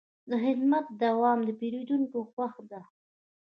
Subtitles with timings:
[0.29, 2.81] د خدمت دوام د پیرودونکي خوښي ده.